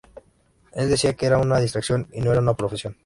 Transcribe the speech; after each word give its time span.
El 0.71 0.89
decía 0.89 1.13
que 1.15 1.27
era 1.27 1.37
una 1.37 1.59
distracción 1.59 2.07
y 2.11 2.21
no 2.21 2.31
una 2.31 2.55
profesión. 2.55 2.97